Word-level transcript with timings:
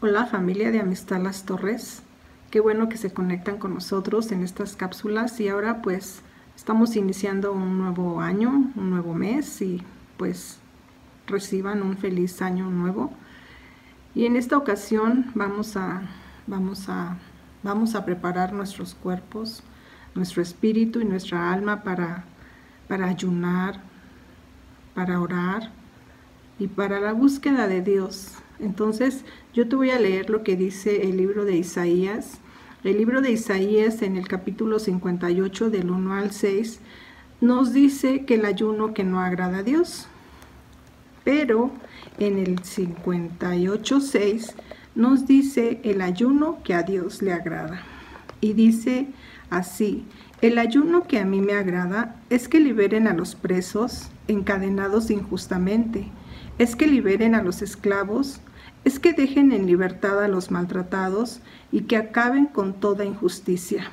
Hola 0.00 0.26
familia 0.26 0.70
de 0.70 0.78
Amistad 0.78 1.20
Las 1.20 1.44
Torres. 1.44 2.04
Qué 2.52 2.60
bueno 2.60 2.88
que 2.88 2.96
se 2.96 3.12
conectan 3.12 3.58
con 3.58 3.74
nosotros 3.74 4.30
en 4.30 4.44
estas 4.44 4.76
cápsulas 4.76 5.40
y 5.40 5.48
ahora 5.48 5.82
pues 5.82 6.22
estamos 6.54 6.94
iniciando 6.94 7.50
un 7.50 7.78
nuevo 7.78 8.20
año, 8.20 8.70
un 8.76 8.90
nuevo 8.90 9.12
mes 9.12 9.60
y 9.60 9.82
pues 10.16 10.60
reciban 11.26 11.82
un 11.82 11.96
feliz 11.96 12.40
año 12.42 12.70
nuevo. 12.70 13.12
Y 14.14 14.26
en 14.26 14.36
esta 14.36 14.56
ocasión 14.56 15.32
vamos 15.34 15.76
a 15.76 16.02
vamos 16.46 16.88
a 16.88 17.16
vamos 17.64 17.96
a 17.96 18.04
preparar 18.04 18.52
nuestros 18.52 18.94
cuerpos, 18.94 19.64
nuestro 20.14 20.42
espíritu 20.42 21.00
y 21.00 21.06
nuestra 21.06 21.52
alma 21.52 21.82
para 21.82 22.24
para 22.86 23.06
ayunar, 23.06 23.80
para 24.94 25.20
orar 25.20 25.72
y 26.60 26.68
para 26.68 27.00
la 27.00 27.12
búsqueda 27.14 27.66
de 27.66 27.82
Dios 27.82 28.38
entonces, 28.60 29.24
yo 29.54 29.68
te 29.68 29.76
voy 29.76 29.90
a 29.90 30.00
leer 30.00 30.30
lo 30.30 30.42
que 30.42 30.56
dice 30.56 31.02
el 31.02 31.16
libro 31.16 31.44
de 31.44 31.56
Isaías. 31.56 32.38
El 32.84 32.98
libro 32.98 33.20
de 33.20 33.32
Isaías 33.32 34.02
en 34.02 34.16
el 34.16 34.26
capítulo 34.26 34.78
58 34.78 35.70
del 35.70 35.90
1 35.90 36.14
al 36.14 36.32
6 36.32 36.80
nos 37.40 37.72
dice 37.72 38.24
que 38.24 38.34
el 38.34 38.44
ayuno 38.44 38.94
que 38.94 39.04
no 39.04 39.20
agrada 39.20 39.58
a 39.58 39.62
Dios. 39.62 40.08
Pero 41.24 41.70
en 42.18 42.38
el 42.38 42.60
58.6 42.60 44.54
nos 44.94 45.26
dice 45.26 45.80
el 45.84 46.00
ayuno 46.00 46.58
que 46.64 46.74
a 46.74 46.82
Dios 46.82 47.22
le 47.22 47.32
agrada. 47.32 47.84
Y 48.40 48.52
dice 48.52 49.08
así, 49.50 50.04
el 50.40 50.58
ayuno 50.58 51.04
que 51.04 51.18
a 51.18 51.24
mí 51.24 51.40
me 51.40 51.54
agrada 51.54 52.16
es 52.30 52.48
que 52.48 52.60
liberen 52.60 53.08
a 53.08 53.14
los 53.14 53.34
presos 53.34 54.10
encadenados 54.28 55.10
injustamente, 55.10 56.08
es 56.58 56.76
que 56.76 56.86
liberen 56.86 57.34
a 57.34 57.42
los 57.42 57.62
esclavos 57.62 58.40
es 58.84 58.98
que 58.98 59.12
dejen 59.12 59.52
en 59.52 59.66
libertad 59.66 60.22
a 60.22 60.28
los 60.28 60.50
maltratados 60.50 61.40
y 61.72 61.82
que 61.82 61.96
acaben 61.96 62.46
con 62.46 62.74
toda 62.74 63.04
injusticia. 63.04 63.90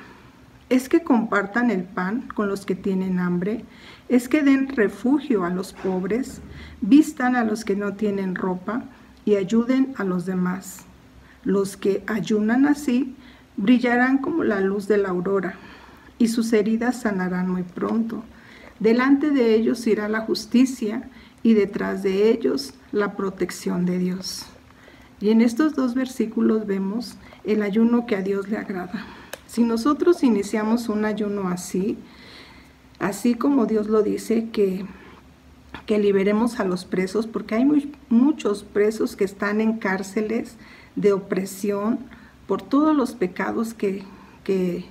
Es 0.68 0.88
que 0.88 1.02
compartan 1.02 1.70
el 1.70 1.84
pan 1.84 2.28
con 2.34 2.48
los 2.48 2.66
que 2.66 2.74
tienen 2.74 3.18
hambre, 3.18 3.64
es 4.08 4.28
que 4.28 4.42
den 4.42 4.68
refugio 4.68 5.44
a 5.44 5.50
los 5.50 5.72
pobres, 5.72 6.40
vistan 6.80 7.36
a 7.36 7.44
los 7.44 7.64
que 7.64 7.76
no 7.76 7.94
tienen 7.94 8.34
ropa 8.34 8.84
y 9.24 9.36
ayuden 9.36 9.94
a 9.98 10.04
los 10.04 10.24
demás. 10.24 10.86
Los 11.44 11.76
que 11.76 12.02
ayunan 12.06 12.66
así 12.66 13.14
brillarán 13.56 14.18
como 14.18 14.44
la 14.44 14.60
luz 14.60 14.88
de 14.88 14.98
la 14.98 15.10
aurora 15.10 15.54
y 16.18 16.28
sus 16.28 16.52
heridas 16.52 17.00
sanarán 17.00 17.48
muy 17.48 17.62
pronto. 17.62 18.22
Delante 18.80 19.30
de 19.30 19.54
ellos 19.54 19.86
irá 19.86 20.08
la 20.08 20.20
justicia 20.20 21.08
y 21.42 21.54
detrás 21.54 22.02
de 22.02 22.30
ellos 22.30 22.74
la 22.92 23.14
protección 23.16 23.86
de 23.86 23.98
Dios. 23.98 24.46
Y 25.20 25.30
en 25.30 25.40
estos 25.40 25.74
dos 25.74 25.94
versículos 25.94 26.66
vemos 26.66 27.16
el 27.44 27.62
ayuno 27.62 28.06
que 28.06 28.16
a 28.16 28.22
Dios 28.22 28.48
le 28.48 28.58
agrada. 28.58 29.06
Si 29.46 29.62
nosotros 29.62 30.22
iniciamos 30.22 30.88
un 30.88 31.04
ayuno 31.04 31.48
así, 31.48 31.96
así 32.98 33.34
como 33.34 33.64
Dios 33.64 33.86
lo 33.86 34.02
dice, 34.02 34.50
que, 34.50 34.84
que 35.86 35.98
liberemos 35.98 36.60
a 36.60 36.64
los 36.64 36.84
presos, 36.84 37.26
porque 37.26 37.54
hay 37.54 37.94
muchos 38.10 38.62
presos 38.64 39.16
que 39.16 39.24
están 39.24 39.60
en 39.62 39.78
cárceles 39.78 40.56
de 40.96 41.12
opresión 41.12 42.00
por 42.46 42.62
todos 42.62 42.96
los 42.96 43.14
pecados 43.14 43.74
que, 43.74 44.02
que, 44.44 44.84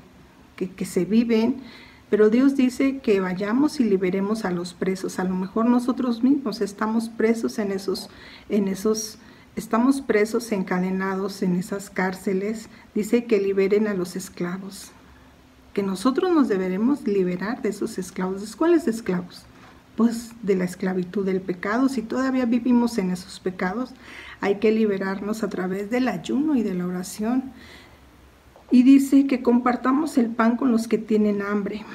que 0.55 0.85
se 0.85 1.05
viven, 1.05 1.61
pero 2.09 2.29
Dios 2.29 2.55
dice 2.55 2.99
que 2.99 3.19
vayamos 3.19 3.79
y 3.79 3.83
liberemos 3.83 4.45
a 4.45 4.51
los 4.51 4.73
presos. 4.73 5.19
A 5.19 5.23
lo 5.23 5.35
mejor 5.35 5.65
nosotros 5.65 6.23
mismos 6.23 6.61
estamos 6.61 7.09
presos 7.09 7.57
en 7.59 7.71
esos, 7.71 8.09
en 8.49 8.67
esos 8.67 9.17
estamos 9.55 10.01
presos, 10.01 10.51
encadenados 10.51 11.41
en 11.41 11.55
esas 11.55 11.89
cárceles, 11.89 12.69
dice 12.93 13.25
que 13.25 13.39
liberen 13.39 13.87
a 13.87 13.93
los 13.93 14.15
esclavos, 14.15 14.91
que 15.73 15.81
nosotros 15.81 16.31
nos 16.31 16.47
deberemos 16.47 17.07
liberar 17.07 17.61
de 17.61 17.69
esos 17.69 17.97
esclavos. 17.97 18.55
¿Cuáles 18.55 18.87
esclavos? 18.87 19.45
Pues 19.95 20.31
de 20.41 20.55
la 20.55 20.65
esclavitud 20.65 21.25
del 21.25 21.41
pecado. 21.41 21.89
Si 21.89 22.01
todavía 22.01 22.45
vivimos 22.45 22.97
en 22.97 23.11
esos 23.11 23.39
pecados, 23.39 23.93
hay 24.41 24.55
que 24.55 24.71
liberarnos 24.71 25.43
a 25.43 25.49
través 25.49 25.89
del 25.89 26.07
ayuno 26.07 26.55
y 26.55 26.63
de 26.63 26.73
la 26.73 26.85
oración. 26.85 27.51
Y 28.71 28.83
dice 28.83 29.27
que 29.27 29.41
compartamos 29.41 30.17
el 30.17 30.27
pan 30.27 30.57
con 30.57 30.71
los 30.71 30.87
que 30.87 30.97
tienen 30.97 31.41
hambre 31.41 31.85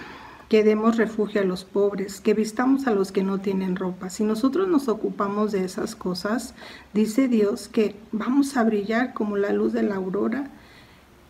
que 0.51 0.65
demos 0.65 0.97
refugio 0.97 1.41
a 1.41 1.45
los 1.45 1.65
pobres, 1.65 2.21
que 2.21 2.35
vistamos 2.35 2.89
a 2.89 2.91
los 2.91 3.13
que 3.13 3.23
no 3.23 3.39
tienen 3.39 3.77
ropa. 3.77 4.11
Si 4.11 4.25
nosotros 4.25 4.67
nos 4.67 4.89
ocupamos 4.89 5.53
de 5.53 5.65
esas 5.65 5.95
cosas, 5.95 6.55
dice 6.93 7.29
Dios 7.29 7.69
que 7.69 7.95
vamos 8.11 8.57
a 8.57 8.65
brillar 8.65 9.15
como 9.15 9.37
la 9.37 9.53
luz 9.53 9.73
de 9.73 9.85
la 9.85 9.95
aurora. 9.95 10.51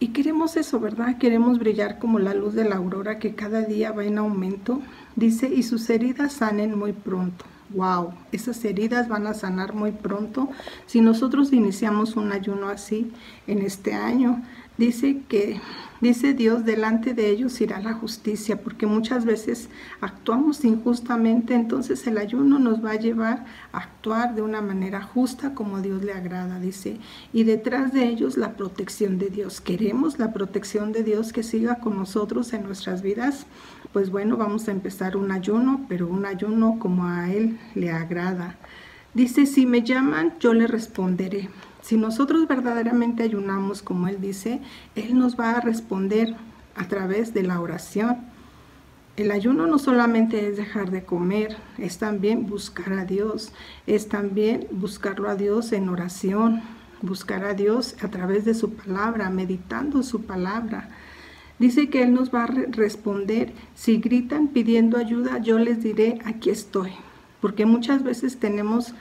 Y 0.03 0.09
queremos 0.09 0.57
eso, 0.57 0.81
¿verdad? 0.81 1.19
Queremos 1.19 1.59
brillar 1.59 1.99
como 1.99 2.19
la 2.19 2.33
luz 2.33 2.55
de 2.55 2.67
la 2.67 2.77
aurora 2.77 3.19
que 3.19 3.35
cada 3.35 3.61
día 3.61 3.93
va 3.93 4.07
en 4.07 4.17
aumento. 4.17 4.81
Dice, 5.15 5.47
y 5.55 5.63
sus 5.63 5.91
heridas 5.91 6.33
sanen 6.33 6.77
muy 6.79 6.95
pronto. 6.95 7.45
Wow, 7.69 8.15
esas 8.33 8.65
heridas 8.65 9.09
van 9.09 9.27
a 9.27 9.35
sanar 9.35 9.75
muy 9.75 9.93
pronto. 9.93 10.49
Si 10.87 11.03
nosotros 11.03 11.53
iniciamos 11.53 12.17
un 12.17 12.33
ayuno 12.33 12.71
así 12.71 13.13
en 13.47 13.61
este 13.61 13.93
año, 13.93 14.43
dice 14.81 15.23
que 15.29 15.61
Dice 16.01 16.33
Dios, 16.33 16.65
delante 16.65 17.13
de 17.13 17.29
ellos 17.29 17.61
irá 17.61 17.79
la 17.79 17.93
justicia, 17.93 18.63
porque 18.63 18.87
muchas 18.87 19.27
veces 19.27 19.69
actuamos 20.01 20.65
injustamente, 20.65 21.55
entonces 21.55 22.07
el 22.07 22.17
ayuno 22.17 22.59
nos 22.59 22.83
va 22.83 22.93
a 22.93 22.99
llevar 22.99 23.45
a 23.73 23.79
actuar 23.81 24.35
de 24.35 24.41
una 24.41 24.63
manera 24.63 25.03
justa 25.03 25.53
como 25.55 25.83
Dios 25.83 26.03
le 26.03 26.15
agrada, 26.15 26.59
dice. 26.59 26.97
Y 27.35 27.45
detrás 27.45 27.93
de 27.93 28.05
ellos 28.09 28.39
la 28.39 28.55
protección 28.55 29.19
de 29.19 29.29
Dios. 29.29 29.61
¿Queremos 29.61 30.19
la 30.19 30.33
protección 30.33 30.93
de 30.93 31.03
Dios 31.03 31.35
que 31.35 31.43
siga 31.43 31.81
con 31.81 31.99
nosotros 31.99 32.55
en 32.55 32.63
nuestras 32.63 33.03
vidas? 33.03 33.45
Pues 33.93 34.09
bueno, 34.09 34.39
vamos 34.39 34.69
a 34.69 34.73
empezar 34.73 35.19
un 35.19 35.31
ayuno, 35.31 35.85
pero 35.87 36.09
un 36.09 36.25
ayuno 36.25 36.79
como 36.79 37.05
a 37.05 37.31
Él 37.31 37.59
le 37.75 37.91
agrada. 37.91 38.57
Dice, 39.13 39.45
si 39.45 39.67
me 39.67 39.83
llaman, 39.83 40.33
yo 40.41 40.55
le 40.55 40.67
responderé. 40.67 41.51
Si 41.83 41.97
nosotros 41.97 42.47
verdaderamente 42.47 43.23
ayunamos, 43.23 43.83
como 43.83 44.09
Él 44.09 44.21
dice, 44.21 44.61
Él 44.95 45.19
nos 45.19 45.39
va 45.39 45.53
a 45.53 45.61
responder 45.61 46.35
a 46.75 46.89
través 46.89 47.35
de 47.35 47.43
la 47.43 47.61
oración. 47.61 48.19
El 49.17 49.31
ayuno 49.31 49.67
no 49.67 49.79
solamente 49.79 50.49
es 50.49 50.57
dejar 50.57 50.91
de 50.91 51.05
comer, 51.05 51.57
es 51.79 51.99
también 51.99 52.47
buscar 52.47 52.93
a 52.93 53.05
Dios, 53.05 53.53
es 53.87 54.09
también 54.09 54.67
buscarlo 54.71 55.29
a 55.29 55.35
Dios 55.35 55.73
en 55.73 55.89
oración, 55.89 56.63
buscar 57.03 57.45
a 57.45 57.55
Dios 57.55 57.97
a 58.03 58.09
través 58.09 58.45
de 58.45 58.55
su 58.55 58.73
palabra, 58.75 59.31
meditando 59.31 60.03
su 60.03 60.23
palabra. 60.23 60.89
Dice 61.59 61.91
que 61.91 62.03
Él 62.03 62.15
nos 62.15 62.33
va 62.35 62.45
a 62.45 62.47
responder, 62.47 63.53
si 63.75 63.99
gritan 63.99 64.49
pidiendo 64.49 64.97
ayuda, 64.97 65.39
yo 65.39 65.59
les 65.59 65.83
diré, 65.83 66.19
aquí 66.25 66.49
estoy. 66.49 66.93
Porque 67.43 67.67
muchas 67.67 68.03
veces 68.03 68.39
tenemos 68.39 68.95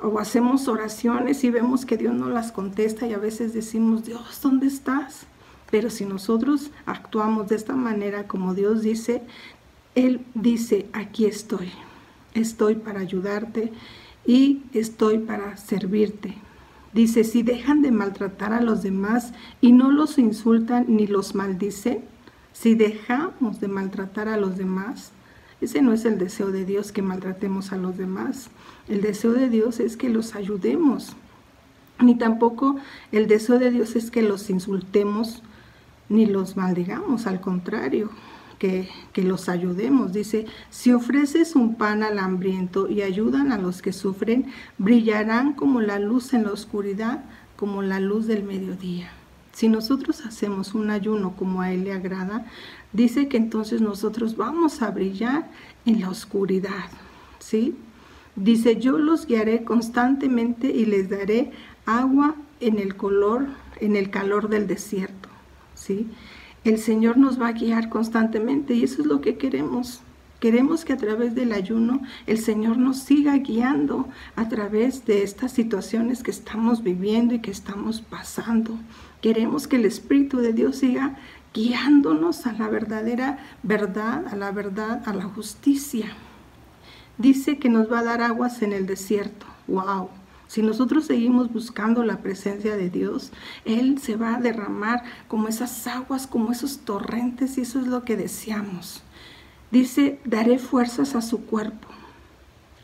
o 0.00 0.18
hacemos 0.18 0.68
oraciones 0.68 1.42
y 1.44 1.50
vemos 1.50 1.84
que 1.84 1.96
Dios 1.96 2.14
no 2.14 2.28
las 2.28 2.52
contesta 2.52 3.06
y 3.06 3.12
a 3.12 3.18
veces 3.18 3.52
decimos, 3.52 4.04
Dios, 4.04 4.40
¿dónde 4.42 4.66
estás? 4.66 5.26
Pero 5.70 5.90
si 5.90 6.04
nosotros 6.04 6.70
actuamos 6.86 7.48
de 7.48 7.56
esta 7.56 7.74
manera 7.74 8.26
como 8.26 8.54
Dios 8.54 8.82
dice, 8.82 9.22
Él 9.94 10.24
dice, 10.34 10.86
aquí 10.92 11.26
estoy, 11.26 11.72
estoy 12.34 12.76
para 12.76 13.00
ayudarte 13.00 13.72
y 14.24 14.62
estoy 14.72 15.18
para 15.18 15.56
servirte. 15.56 16.36
Dice, 16.94 17.24
si 17.24 17.42
dejan 17.42 17.82
de 17.82 17.90
maltratar 17.90 18.52
a 18.52 18.62
los 18.62 18.82
demás 18.82 19.32
y 19.60 19.72
no 19.72 19.90
los 19.90 20.18
insultan 20.18 20.86
ni 20.88 21.06
los 21.06 21.34
maldicen, 21.34 22.04
si 22.52 22.74
dejamos 22.74 23.60
de 23.60 23.68
maltratar 23.68 24.28
a 24.28 24.36
los 24.36 24.56
demás, 24.56 25.12
ese 25.60 25.82
no 25.82 25.92
es 25.92 26.04
el 26.04 26.18
deseo 26.18 26.52
de 26.52 26.64
Dios 26.64 26.92
que 26.92 27.02
maltratemos 27.02 27.72
a 27.72 27.76
los 27.76 27.96
demás. 27.96 28.50
El 28.88 29.00
deseo 29.00 29.32
de 29.32 29.48
Dios 29.48 29.80
es 29.80 29.96
que 29.96 30.08
los 30.08 30.34
ayudemos. 30.34 31.16
Ni 32.00 32.16
tampoco 32.16 32.76
el 33.10 33.26
deseo 33.26 33.58
de 33.58 33.70
Dios 33.70 33.96
es 33.96 34.10
que 34.10 34.22
los 34.22 34.50
insultemos 34.50 35.42
ni 36.08 36.26
los 36.26 36.56
maldigamos, 36.56 37.26
al 37.26 37.40
contrario, 37.40 38.10
que, 38.58 38.88
que, 39.12 39.22
los 39.22 39.48
ayudemos. 39.48 40.12
Dice, 40.12 40.46
si 40.70 40.92
ofreces 40.92 41.54
un 41.54 41.74
pan 41.74 42.02
al 42.02 42.18
hambriento 42.18 42.88
y 42.88 43.02
ayudan 43.02 43.52
a 43.52 43.58
los 43.58 43.82
que 43.82 43.92
sufren, 43.92 44.46
brillarán 44.78 45.52
como 45.54 45.80
la 45.80 45.98
luz 45.98 46.34
en 46.34 46.44
la 46.44 46.52
oscuridad, 46.52 47.24
como 47.56 47.82
la 47.82 48.00
luz 48.00 48.26
del 48.26 48.44
mediodía. 48.44 49.10
Si 49.58 49.68
nosotros 49.68 50.24
hacemos 50.24 50.72
un 50.72 50.88
ayuno 50.88 51.34
como 51.34 51.62
a 51.62 51.72
Él 51.72 51.82
le 51.82 51.92
agrada, 51.92 52.46
dice 52.92 53.26
que 53.26 53.36
entonces 53.36 53.80
nosotros 53.80 54.36
vamos 54.36 54.82
a 54.82 54.92
brillar 54.92 55.50
en 55.84 56.00
la 56.00 56.10
oscuridad, 56.10 56.84
¿sí? 57.40 57.74
Dice, 58.36 58.76
yo 58.76 58.98
los 58.98 59.26
guiaré 59.26 59.64
constantemente 59.64 60.68
y 60.68 60.84
les 60.84 61.10
daré 61.10 61.50
agua 61.86 62.36
en 62.60 62.78
el 62.78 62.94
color, 62.94 63.48
en 63.80 63.96
el 63.96 64.10
calor 64.10 64.48
del 64.48 64.68
desierto, 64.68 65.28
¿sí? 65.74 66.06
El 66.62 66.78
Señor 66.78 67.16
nos 67.16 67.40
va 67.40 67.48
a 67.48 67.52
guiar 67.52 67.88
constantemente 67.88 68.74
y 68.74 68.84
eso 68.84 69.02
es 69.02 69.08
lo 69.08 69.20
que 69.20 69.38
queremos, 69.38 70.02
Queremos 70.40 70.84
que 70.84 70.92
a 70.92 70.96
través 70.96 71.34
del 71.34 71.52
ayuno 71.52 72.00
el 72.26 72.38
Señor 72.38 72.78
nos 72.78 72.98
siga 72.98 73.36
guiando 73.38 74.08
a 74.36 74.48
través 74.48 75.04
de 75.04 75.24
estas 75.24 75.50
situaciones 75.50 76.22
que 76.22 76.30
estamos 76.30 76.84
viviendo 76.84 77.34
y 77.34 77.40
que 77.40 77.50
estamos 77.50 78.02
pasando. 78.02 78.78
Queremos 79.20 79.66
que 79.66 79.76
el 79.76 79.84
Espíritu 79.84 80.38
de 80.38 80.52
Dios 80.52 80.76
siga 80.76 81.16
guiándonos 81.52 82.46
a 82.46 82.52
la 82.52 82.68
verdadera 82.68 83.38
verdad, 83.64 84.28
a 84.28 84.36
la 84.36 84.52
verdad, 84.52 85.02
a 85.06 85.12
la 85.12 85.24
justicia. 85.24 86.06
Dice 87.16 87.58
que 87.58 87.68
nos 87.68 87.90
va 87.90 87.98
a 87.98 88.04
dar 88.04 88.22
aguas 88.22 88.62
en 88.62 88.72
el 88.72 88.86
desierto. 88.86 89.46
¡Wow! 89.66 90.08
Si 90.46 90.62
nosotros 90.62 91.06
seguimos 91.06 91.52
buscando 91.52 92.04
la 92.04 92.18
presencia 92.18 92.76
de 92.76 92.90
Dios, 92.90 93.32
Él 93.64 93.98
se 93.98 94.14
va 94.14 94.36
a 94.36 94.40
derramar 94.40 95.02
como 95.26 95.48
esas 95.48 95.86
aguas, 95.88 96.28
como 96.28 96.52
esos 96.52 96.78
torrentes, 96.78 97.58
y 97.58 97.62
eso 97.62 97.80
es 97.80 97.88
lo 97.88 98.04
que 98.04 98.16
deseamos. 98.16 99.02
Dice, 99.70 100.18
daré 100.24 100.58
fuerzas 100.58 101.14
a 101.14 101.20
su 101.20 101.44
cuerpo, 101.44 101.88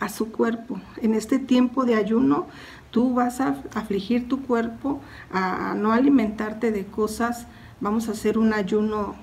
a 0.00 0.10
su 0.10 0.30
cuerpo. 0.30 0.80
En 1.00 1.14
este 1.14 1.38
tiempo 1.38 1.84
de 1.84 1.94
ayuno, 1.94 2.46
tú 2.90 3.14
vas 3.14 3.40
a 3.40 3.56
afligir 3.74 4.28
tu 4.28 4.42
cuerpo, 4.42 5.00
a, 5.32 5.74
no 5.74 5.92
alimentarte 5.92 6.72
de 6.72 6.84
cosas. 6.84 7.46
Vamos 7.80 8.08
a 8.08 8.12
hacer 8.12 8.36
un 8.36 8.52
ayuno 8.52 9.14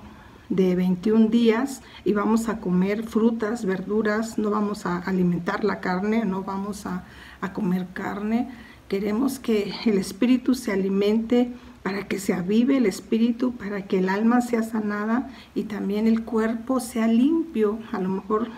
de 0.48 0.74
21 0.74 1.28
días 1.28 1.82
y 2.04 2.12
vamos 2.12 2.48
a 2.48 2.58
comer 2.58 3.04
frutas, 3.04 3.64
verduras, 3.64 4.38
no 4.38 4.50
vamos 4.50 4.84
a 4.84 4.98
alimentar 4.98 5.62
la 5.62 5.80
carne, 5.80 6.24
no 6.24 6.42
vamos 6.42 6.84
a, 6.84 7.04
a 7.40 7.52
comer 7.52 7.86
carne. 7.94 8.50
Queremos 8.88 9.38
que 9.38 9.72
el 9.86 9.98
espíritu 9.98 10.56
se 10.56 10.72
alimente 10.72 11.52
para 11.82 12.06
que 12.06 12.18
se 12.18 12.32
avive 12.32 12.76
el 12.76 12.86
espíritu, 12.86 13.52
para 13.52 13.82
que 13.82 13.98
el 13.98 14.08
alma 14.08 14.40
sea 14.40 14.62
sanada 14.62 15.30
y 15.54 15.64
también 15.64 16.06
el 16.06 16.22
cuerpo 16.22 16.80
sea 16.80 17.08
limpio, 17.08 17.78
a 17.92 18.00
lo 18.00 18.08
mejor 18.08 18.48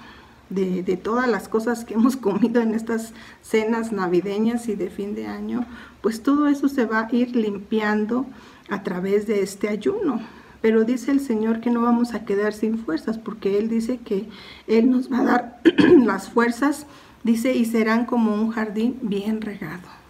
de, 0.51 0.97
todas 1.03 1.29
las 1.29 1.49
cosas 1.49 1.85
que 1.85 1.95
hemos 1.95 2.17
comido 2.19 2.61
en 2.61 2.75
estas 2.75 3.13
cenas 3.43 3.93
navideñas 3.93 4.69
y 4.69 4.75
de 4.75 4.91
fin 4.91 5.15
de 5.15 5.27
año, 5.27 5.67
pues 6.03 6.23
todo 6.23 6.49
eso 6.49 6.69
se 6.69 6.85
va 6.85 7.01
a 7.01 7.15
ir 7.15 7.35
limpiando 7.35 8.27
a 8.69 8.83
través 8.83 9.27
de 9.27 9.43
este 9.43 9.69
ayuno. 9.69 10.21
Pero 10.61 10.85
dice 10.85 11.11
el 11.11 11.21
Señor 11.21 11.61
que 11.61 11.71
no 11.71 11.83
vamos 11.83 12.15
a 12.15 12.25
quedar 12.25 12.55
sin 12.55 12.79
fuerzas, 12.79 13.19
porque 13.19 13.59
Él 13.59 13.69
dice 13.69 13.99
que 13.99 14.29
Él 14.67 14.91
nos 14.91 15.13
va 15.13 15.19
a 15.19 15.25
dar 15.25 15.61
las 16.05 16.31
fuerzas, 16.31 16.87
dice, 17.23 17.55
y 17.55 17.67
serán 17.67 18.07
como 18.07 18.35
un 18.35 18.51
jardín 18.51 18.99
bien 19.03 19.43
regado. 19.43 20.04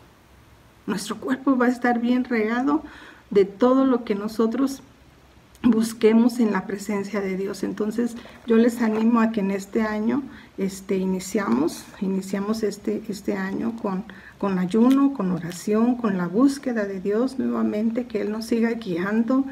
Nuestro 0.87 1.17
cuerpo 1.17 1.57
va 1.57 1.67
a 1.67 1.71
estar 1.71 2.01
bien 2.01 2.25
regado 2.25 2.83
de 3.31 3.45
todo 3.45 3.85
lo 3.85 4.05
que 4.05 4.15
nosotros 4.15 4.83
busquemos 5.63 6.41
en 6.41 6.53
la 6.53 6.67
presencia 6.67 7.21
de 7.21 7.37
Dios. 7.37 7.63
Entonces, 7.63 8.17
yo 8.47 8.57
les 8.57 8.83
animo 8.83 9.21
a 9.21 9.33
que 9.33 9.41
en 9.41 9.51
este 9.51 9.83
año 9.83 10.23
este, 10.59 10.97
iniciamos, 10.97 11.85
iniciamos 12.01 12.63
este, 12.63 13.03
este 13.09 13.35
año 13.35 13.75
con, 13.81 14.05
con 14.39 14.59
ayuno, 14.59 15.15
con 15.15 15.33
oración, 15.33 15.97
con 15.97 16.19
la 16.19 16.29
búsqueda 16.29 16.85
de 16.85 17.01
Dios 17.01 17.39
nuevamente, 17.39 18.07
que 18.07 18.21
Él 18.21 18.31
nos 18.31 18.47
siga 18.47 18.73
guiando 18.73 19.45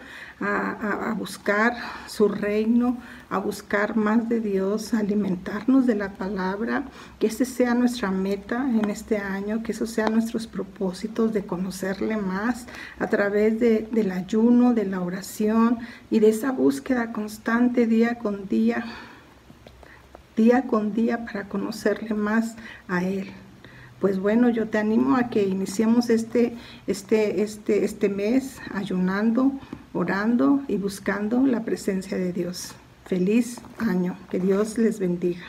a, 0.43 1.15
buscar 1.17 1.77
su 2.07 2.29
reino, 2.29 2.99
a 3.31 3.39
buscar 3.39 3.97
más 3.97 4.29
de 4.29 4.41
Dios, 4.41 4.93
a 4.95 4.99
alimentarnos 4.99 5.87
de 5.87 5.95
la 5.95 6.15
palabra, 6.15 6.85
que 7.19 7.29
ese 7.29 7.45
sea 7.45 7.75
nuestra 7.75 8.11
meta 8.11 8.69
en 8.69 8.91
este 8.91 9.19
año, 9.19 9.63
que 9.63 9.73
esos 9.73 9.91
sean 9.91 10.13
nuestros 10.13 10.47
propósitos 10.47 11.33
de 11.33 11.47
conocerle 11.47 12.17
más 12.17 12.67
a 12.99 13.07
través 13.07 13.61
del 13.61 14.11
ayuno, 14.11 14.75
de 14.75 14.87
la 14.87 15.01
oración 15.01 15.79
y 16.11 16.21
de 16.21 16.31
esa 16.31 16.53
búsqueda 16.53 17.13
constante 17.13 17.87
día 17.87 18.19
con 18.19 18.49
día 18.49 18.85
día 20.37 20.63
con 20.63 20.95
día 20.95 21.25
para 21.27 21.49
conocerle 21.49 22.15
más 22.15 22.57
a 22.89 23.05
Él. 23.05 23.31
Pues 24.03 24.19
bueno, 24.19 24.49
yo 24.49 24.67
te 24.67 24.79
animo 24.79 25.15
a 25.15 25.31
que 25.31 25.45
iniciemos 25.45 26.11
este, 26.11 26.57
este, 26.89 27.43
este, 27.43 27.85
este 27.85 28.09
mes 28.09 28.59
ayunando, 28.75 29.53
orando 29.93 30.61
y 30.67 30.77
buscando 30.77 31.47
la 31.47 31.65
presencia 31.65 32.19
de 32.19 32.33
Dios. 32.33 32.75
Feliz 33.05 33.61
año, 33.79 34.17
que 34.29 34.41
Dios 34.41 34.77
les 34.77 34.99
bendiga. 34.99 35.45